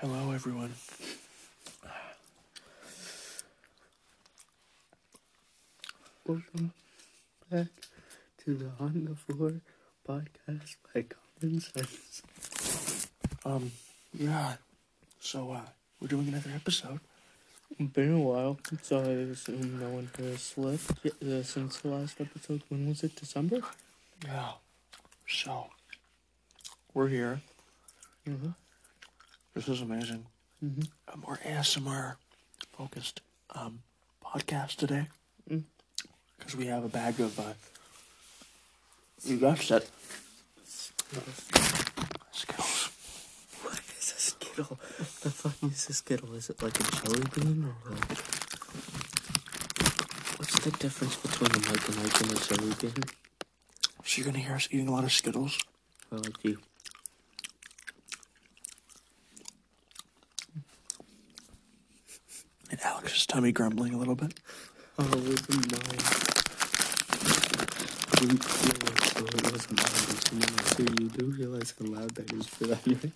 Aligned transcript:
Hello, 0.00 0.32
everyone. 0.32 0.72
Welcome 6.26 6.72
back 7.50 7.66
to 8.42 8.54
the 8.54 8.70
On 8.80 9.04
the 9.04 9.14
Floor 9.14 9.60
podcast 10.08 10.76
by 10.94 11.04
Common 11.04 11.60
Sense. 11.60 12.22
Um, 13.44 13.72
yeah. 14.14 14.54
So, 15.20 15.52
uh, 15.52 15.60
we're 16.00 16.08
doing 16.08 16.28
another 16.28 16.52
episode. 16.54 17.00
Been 17.78 18.14
a 18.14 18.20
while, 18.20 18.58
so 18.80 19.00
I 19.00 19.32
assume 19.36 19.78
no 19.80 19.90
one 19.90 20.08
has 20.16 20.40
slept 20.40 21.06
uh, 21.22 21.42
since 21.42 21.76
the 21.80 21.88
last 21.88 22.18
episode. 22.22 22.62
When 22.70 22.88
was 22.88 23.04
it? 23.04 23.16
December? 23.16 23.60
Yeah. 24.24 24.52
So, 25.28 25.66
we're 26.94 27.08
here. 27.08 27.42
Mm-hmm. 28.26 28.52
This 29.54 29.68
is 29.68 29.80
amazing. 29.80 30.26
Mm-hmm. 30.64 30.82
A 31.12 31.16
more 31.16 31.38
ASMR 31.44 32.16
focused 32.72 33.20
um 33.50 33.80
podcast 34.24 34.76
today. 34.76 35.08
Mm. 35.50 35.64
Because 36.38 36.56
we 36.56 36.66
have 36.66 36.84
a 36.84 36.88
bag 36.88 37.20
of 37.20 37.38
uh, 37.38 37.52
you 39.24 39.36
got 39.36 39.70
it, 39.70 39.90
Skittles. 40.64 41.42
What 43.62 43.80
is 43.98 44.14
a 44.16 44.20
Skittle? 44.20 44.78
The 44.98 45.30
fuck 45.30 45.62
is 45.70 45.88
a 45.90 45.92
Skittle? 45.92 46.32
Is 46.34 46.48
it 46.48 46.62
like 46.62 46.80
a 46.80 46.84
jelly 46.84 47.22
bean 47.34 47.64
or. 47.64 47.74
What's 50.38 50.58
the 50.64 50.70
difference 50.78 51.16
between 51.16 51.50
a 51.50 51.58
Mike 51.68 51.88
and 51.88 51.98
Ike 51.98 52.20
and 52.22 52.32
a 52.32 52.34
jelly 52.40 52.72
bean? 52.80 53.04
So 54.04 54.16
you're 54.16 54.24
gonna 54.26 54.38
hear 54.38 54.54
us 54.54 54.68
eating 54.70 54.88
a 54.88 54.92
lot 54.92 55.04
of 55.04 55.12
Skittles. 55.12 55.58
Or 56.10 56.18
like 56.18 56.40
the... 56.40 56.56
And 63.00 63.06
Alex's 63.08 63.26
tummy 63.26 63.50
grumbling 63.50 63.94
a 63.94 63.96
little 63.96 64.14
bit. 64.14 64.38
Oh, 64.98 65.04
it 65.04 65.14
wasn't 65.14 65.72
mine. 65.72 66.00
You, 68.20 68.28
you 68.28 68.34
know, 68.34 68.94
so 69.06 69.24
it 69.24 69.52
wasn't 69.52 69.76
mine. 69.78 70.04
but 70.06 70.28
someone 70.28 70.48
else 70.58 70.76
here. 70.76 70.86
You 71.00 71.08
do 71.08 71.26
realize 71.26 71.74
how 71.78 71.86
loud 71.86 72.10
that 72.10 72.30
is 72.32 72.46
for 72.46 72.66
that, 72.66 72.86
right? 72.86 73.12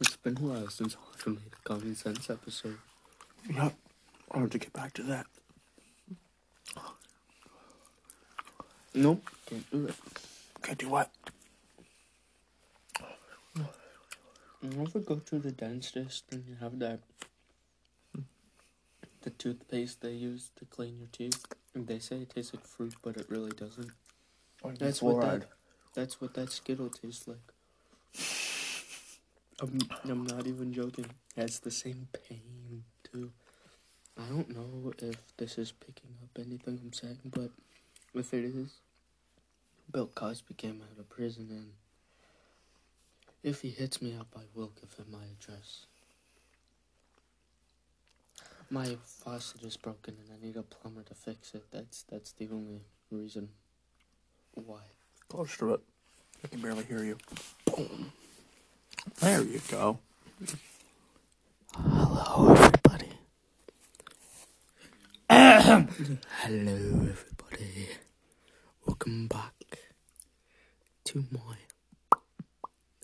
It's 0.00 0.16
been 0.16 0.36
a 0.36 0.40
while 0.40 0.68
since 0.68 0.96
I've 1.20 1.26
made 1.28 1.36
a 1.36 1.68
common 1.68 1.94
sense 1.94 2.28
episode. 2.28 2.78
Yep. 3.48 3.72
I'll 4.32 4.40
have 4.40 4.50
to 4.50 4.58
get 4.58 4.72
back 4.72 4.92
to 4.94 5.02
that. 5.04 5.26
Nope, 8.94 9.22
can't 9.46 9.70
do 9.70 9.86
it. 9.86 9.94
Okay, 10.62 10.74
do 10.74 10.88
what? 10.88 11.10
You 13.56 14.80
ever 14.80 15.00
go 15.00 15.16
to 15.16 15.38
the 15.40 15.50
dentist 15.50 16.26
and 16.30 16.44
you 16.46 16.54
have 16.60 16.78
that 16.78 17.00
the 19.22 19.30
toothpaste 19.30 20.02
they 20.02 20.12
use 20.12 20.50
to 20.56 20.64
clean 20.64 20.98
your 20.98 21.08
teeth? 21.10 21.44
And 21.74 21.88
they 21.88 21.98
say 21.98 22.18
it 22.18 22.30
tastes 22.30 22.54
like 22.54 22.64
fruit, 22.64 22.94
but 23.02 23.16
it 23.16 23.26
really 23.28 23.50
doesn't. 23.50 23.90
That's 24.78 25.02
what 25.02 25.20
that. 25.22 25.46
That's 25.94 26.20
what 26.20 26.34
that 26.34 26.50
Skittle 26.52 26.90
tastes 26.90 27.26
like. 27.26 27.38
I'm, 29.60 29.80
I'm 30.08 30.24
not 30.24 30.46
even 30.46 30.72
joking. 30.72 31.06
It 31.36 31.40
has 31.40 31.58
the 31.58 31.72
same 31.72 32.06
pain 32.28 32.84
too. 33.02 33.32
I 34.16 34.26
don't 34.28 34.54
know 34.54 34.92
if 34.98 35.16
this 35.38 35.58
is 35.58 35.72
picking 35.72 36.14
up 36.22 36.38
anything 36.38 36.78
I'm 36.84 36.92
saying, 36.92 37.18
but 37.34 37.50
if 38.14 38.32
it 38.32 38.44
is, 38.44 38.74
Bill 39.92 40.06
Cosby 40.06 40.54
came 40.54 40.80
out 40.82 40.98
of 40.98 41.08
prison, 41.10 41.48
and 41.50 41.72
if 43.42 43.60
he 43.60 43.68
hits 43.68 44.00
me 44.00 44.16
up, 44.18 44.28
I 44.34 44.42
will 44.54 44.72
give 44.80 44.94
him 44.94 45.12
my 45.12 45.24
address. 45.38 45.86
My 48.70 48.96
faucet 49.04 49.62
is 49.64 49.76
broken, 49.76 50.16
and 50.18 50.30
I 50.32 50.44
need 50.44 50.56
a 50.56 50.62
plumber 50.62 51.02
to 51.02 51.14
fix 51.14 51.54
it. 51.54 51.64
That's 51.70 52.04
that's 52.10 52.32
the 52.32 52.48
only 52.50 52.80
reason 53.10 53.50
why. 54.54 54.80
Close 55.28 55.56
to 55.58 55.74
it. 55.74 55.80
I 56.42 56.48
can 56.48 56.60
barely 56.62 56.84
hear 56.84 57.04
you. 57.04 57.18
Boom. 57.66 58.12
There 59.20 59.42
you 59.42 59.60
go. 59.68 59.98
Hello, 61.74 62.54
everybody. 62.54 63.12
Hello, 65.30 67.08
everybody. 67.10 67.88
Welcome 68.86 69.26
back 69.28 69.52
to 71.04 71.24
my 71.30 71.56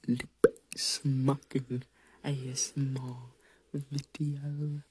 lip 0.07 0.29
smacking 0.77 1.83
ASMR 2.25 3.17
video. 3.73 4.83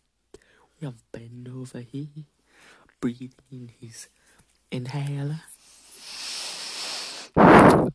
We 0.79 0.85
have 0.85 1.12
Ben 1.12 1.47
over 1.53 1.79
here 1.79 2.07
breathing 3.00 3.72
his 3.79 4.07
inhaler. 4.72 5.41
The 7.35 7.91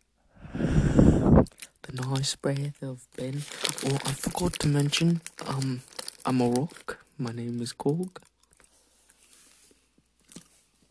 nice 1.93 2.37
breath 2.37 2.83
of 2.83 3.07
Ben. 3.17 3.43
Oh, 3.85 3.99
I 4.05 4.13
forgot 4.13 4.55
to 4.61 4.69
mention, 4.69 5.21
um, 5.47 5.83
I'm 6.25 6.41
a 6.41 6.49
rock. 6.49 7.05
My 7.19 7.33
name 7.33 7.61
is 7.61 7.73
Korg. 7.73 8.19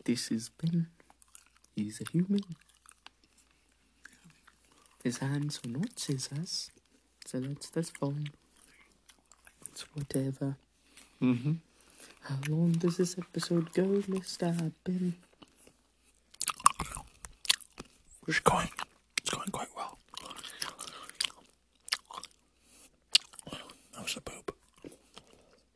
This 0.04 0.30
is 0.30 0.50
Ben. 0.50 0.88
He's 1.74 2.00
a 2.00 2.04
human. 2.10 2.40
His 5.02 5.18
hands 5.18 5.60
are 5.64 5.68
not 5.68 5.98
scissors, 5.98 6.70
so 7.26 7.40
that's 7.40 7.70
that's 7.70 7.90
fine. 7.90 8.30
It's 9.68 9.82
whatever. 9.94 10.56
Mm-hmm. 11.20 11.52
How 12.22 12.36
long 12.48 12.72
does 12.72 12.98
this 12.98 13.18
episode 13.18 13.72
go, 13.72 14.02
Mister 14.06 14.54
Ben? 14.84 15.14
It's 18.28 18.38
going. 18.40 18.68
It's 19.18 19.30
going 19.30 19.48
quite 19.50 19.68
well. 19.76 19.98
That 23.94 24.02
was 24.02 24.16
a 24.16 24.20
poop. 24.20 24.54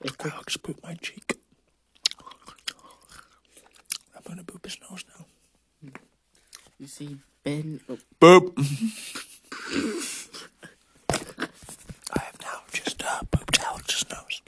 It 0.04 0.16
took 0.18 0.32
Alex 0.32 0.56
pooped 0.56 0.82
my 0.84 0.94
cheek. 0.94 1.34
I'm 4.14 4.22
gonna 4.24 4.44
poop 4.44 4.64
his 4.64 4.78
nose 4.88 5.04
now. 5.18 5.24
You 6.78 6.86
see, 6.86 7.16
Ben. 7.46 7.78
Oh, 7.88 7.96
Boop. 8.20 8.58
I 12.12 12.18
have 12.18 12.40
now 12.42 12.58
just 12.72 13.00
uh, 13.04 13.20
pooped 13.30 13.60
Alex's 13.62 14.04
nose. 14.10 14.42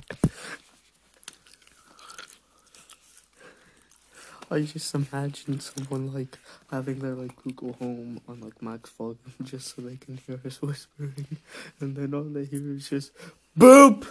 I 4.50 4.62
just 4.62 4.92
imagine 4.96 5.60
someone 5.60 6.12
like 6.12 6.38
having 6.72 6.98
their 6.98 7.14
like 7.14 7.36
Google 7.36 7.74
Home 7.74 8.20
on 8.26 8.40
like 8.40 8.60
max 8.60 8.90
volume 8.90 9.18
just 9.44 9.76
so 9.76 9.82
they 9.82 9.94
can 9.94 10.16
hear 10.26 10.40
us 10.44 10.60
whispering, 10.60 11.36
and 11.78 11.94
then 11.94 12.12
all 12.14 12.24
they 12.24 12.46
hear 12.46 12.72
is 12.72 12.88
just 12.88 13.12
boop. 13.56 14.08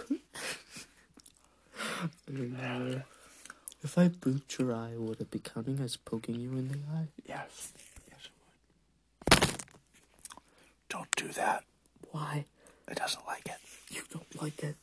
And, 2.26 2.56
uh, 2.58 3.00
if 3.84 3.98
I 3.98 4.08
booped 4.08 4.58
your 4.58 4.72
eye, 4.74 4.94
would 4.96 5.20
it 5.20 5.30
be 5.30 5.40
counting 5.40 5.78
as 5.80 5.98
poking 5.98 6.36
you 6.36 6.52
in 6.52 6.68
the 6.68 6.78
eye? 6.90 7.08
Yes. 7.26 7.72
Yes, 10.90 10.98
it 10.98 10.98
would. 10.98 11.16
Don't 11.16 11.16
do 11.16 11.28
that. 11.40 11.64
Why? 12.10 12.44
It 12.88 12.96
doesn't 12.96 13.26
like 13.26 13.46
it. 13.46 13.58
You 13.90 14.02
don't 14.12 14.42
like 14.42 14.62
it. 14.62 14.76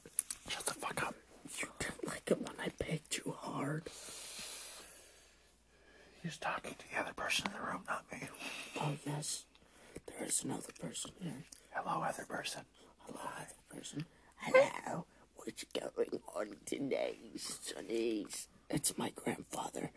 Shut 0.48 0.66
the 0.66 0.74
fuck 0.74 1.04
up. 1.04 1.16
You 1.60 1.68
didn't 1.80 2.08
like 2.08 2.24
it 2.32 2.38
when 2.38 2.56
I 2.60 2.70
pegged 2.80 3.18
you 3.26 3.34
hard. 3.38 3.84
He's 6.24 6.38
talking 6.38 6.76
to 6.78 6.86
the 6.92 7.00
other 7.02 7.14
person 7.14 7.48
in 7.48 7.54
the 7.54 7.60
room, 7.66 7.84
not 7.88 8.06
me. 8.12 8.28
Oh 8.82 8.94
yes, 9.06 9.46
there 10.08 10.28
is 10.28 10.44
another 10.44 10.74
person 10.82 11.12
here. 11.22 11.46
Hello, 11.72 12.02
other 12.02 12.26
person. 12.26 12.62
Hello, 13.06 13.20
other 13.38 13.80
person. 13.80 14.06
Hello. 14.38 15.06
What's 15.36 15.64
going 15.66 16.20
on 16.36 16.48
today, 16.66 17.18
sonnies? 17.38 18.48
It's 18.70 18.98
my 18.98 19.12
grandfather. 19.16 19.92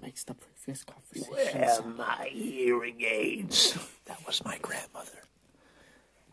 That 0.00 0.06
just 0.06 0.06
makes 0.06 0.24
the 0.24 0.34
previous 0.34 0.84
conversation 0.84 1.68
sound. 1.68 1.96
my 1.96 2.28
hearing 2.32 3.00
aids? 3.02 3.76
That 4.06 4.24
was 4.26 4.44
my 4.44 4.58
grandmother. 4.62 5.18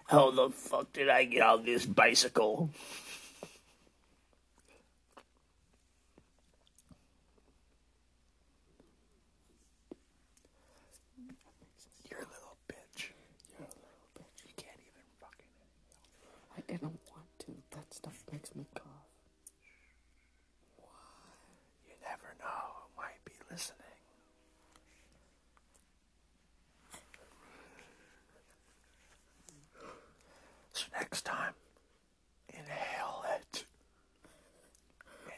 How 0.08 0.32
the 0.32 0.50
fuck 0.50 0.94
did 0.94 1.10
I 1.10 1.26
get 1.26 1.42
on 1.42 1.66
this 1.66 1.86
bicycle? 1.86 2.70
You're 12.10 12.20
a 12.20 12.24
little 12.24 12.58
bitch. 12.68 13.10
You're 13.52 13.66
a 13.68 13.76
little 13.82 14.08
bitch. 14.16 14.46
You 14.46 14.54
can't 14.56 14.78
even 14.80 15.06
fucking. 15.20 15.54
I 16.58 16.62
didn't 16.68 17.00
want 17.10 17.40
to. 17.40 17.52
That 17.72 17.94
stuff 17.94 18.24
makes 18.32 18.56
me 18.56 18.66
cough. 18.76 19.15
next 31.16 31.24
time, 31.24 31.54
inhale 32.50 33.24
it. 33.38 33.64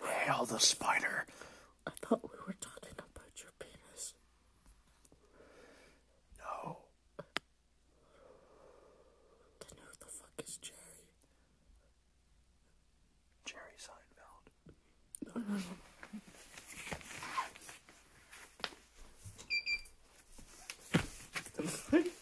Inhale 0.02 0.46
the 0.46 0.58
spider. 0.58 1.28
I 1.86 1.92
thought 2.02 2.24
we 2.24 2.36
were 2.48 2.56
talking 2.60 2.94
about 2.98 3.30
your 3.36 3.52
penis. 3.60 4.16
No. 6.40 6.78
Then 9.60 9.78
who 9.78 9.92
the 10.00 10.08
fuck 10.08 10.32
is 10.44 10.58
Jerry? 10.58 11.12
Jerry 13.46 13.78
Seinfeld. 13.78 14.50
No, 15.28 15.42
no, 15.48 15.58
no. 15.58 15.62
It's 21.60 21.94
like 21.94 22.17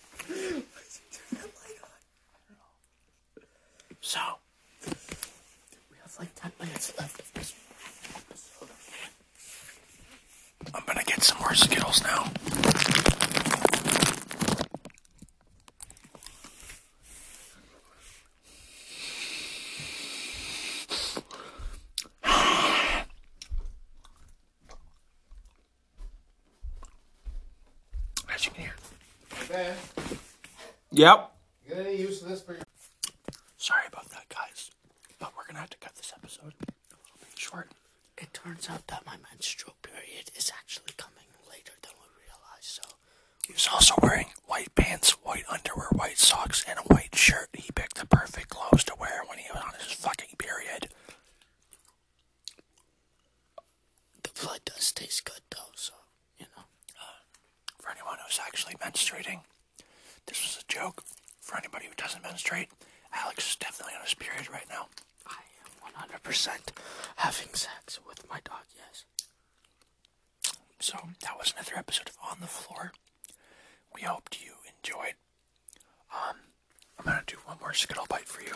As 28.46 28.58
you 28.58 28.64
can. 28.64 29.48
Ben, 29.50 29.76
Yep. 30.92 31.32
you 31.64 31.76
get 31.76 31.86
any 31.86 31.96
use 31.96 32.22
of 32.22 32.30
this 32.30 32.42
for 32.44 32.54
your 32.54 32.62
Sorry 33.58 33.88
about 33.88 34.10
that, 34.10 34.30
guys. 34.30 34.70
But 35.18 35.36
we're 35.36 35.46
gonna 35.48 35.60
have 35.60 35.72
to 35.72 35.78
cut 35.78 35.96
this 35.96 36.14
episode 36.16 36.54
a 36.62 36.66
little 37.02 37.18
bit 37.20 37.38
short. 37.40 37.72
It 38.18 38.34
turns 38.34 38.70
out 38.70 38.86
that 38.88 39.06
my 39.06 39.18
menstrual 39.32 39.76
period 39.82 40.30
is 40.36 40.52
actually 40.56 40.94
coming 40.96 41.26
later 41.50 41.74
than 41.82 41.94
we 42.00 42.24
realized, 42.24 42.66
so 42.66 42.84
He 43.48 43.54
was 43.54 43.68
also 43.68 43.96
wearing 44.02 44.32
white 44.46 44.74
pants, 44.76 45.12
white 45.24 45.46
underwear, 45.50 45.88
white 45.92 46.20
socks, 46.20 46.64
and 46.68 46.78
a 46.78 46.84
white 46.84 47.16
shirt. 47.16 47.50
He 47.54 47.72
picked 47.72 47.96
the 47.98 48.06
perfect 48.06 48.50
clothes 48.50 48.84
to 48.86 48.96
wear 48.96 49.24
when 49.28 49.40
he 49.40 49.50
was 49.52 49.64
on 49.64 49.74
his 49.80 49.92
fucking 49.94 50.36
period. 50.38 50.90
the 54.24 54.30
blood 54.42 54.62
does 54.66 54.92
taste 54.92 55.26
good 55.26 55.42
though, 55.50 55.72
so, 55.76 55.94
you 56.38 56.46
know. 56.56 56.64
Actually 58.40 58.76
menstruating, 58.76 59.40
this 60.28 60.42
was 60.42 60.64
a 60.64 60.72
joke. 60.74 61.04
For 61.42 61.58
anybody 61.58 61.86
who 61.88 61.94
doesn't 61.96 62.24
menstruate, 62.24 62.70
Alex 63.14 63.50
is 63.52 63.56
definitely 63.56 63.94
on 63.96 64.04
his 64.04 64.14
period 64.14 64.50
right 64.50 64.66
now. 64.70 64.88
I 65.28 65.38
am 65.64 66.10
100% 66.24 66.50
having 67.18 67.54
sex 67.54 68.00
with 68.08 68.28
my 68.30 68.40
dog, 68.44 68.64
yes. 68.76 69.06
So 70.80 70.98
that 71.22 71.38
was 71.38 71.54
another 71.56 71.74
episode 71.78 72.10
of 72.10 72.18
On 72.32 72.38
the 72.42 72.48
Floor. 72.48 72.92
We 73.94 74.02
hoped 74.02 74.44
you 74.44 74.54
enjoyed. 74.78 75.14
Um, 76.14 76.38
I'm 77.00 77.06
gonna 77.06 77.24
do 77.28 77.38
one 77.46 77.58
more 77.62 77.74
Skittle 77.74 78.06
bite 78.10 78.28
for 78.28 78.42
you. 78.42 78.56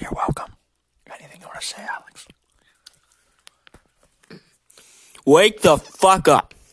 You're 0.00 0.10
welcome. 0.12 0.52
Anything 1.06 1.40
you 1.40 1.46
want 1.46 1.53
to 1.53 1.53
say, 1.64 1.82
Alex? 1.88 2.28
Wake 5.24 5.62
the 5.62 5.78
fuck 5.78 6.28
up. 6.28 6.53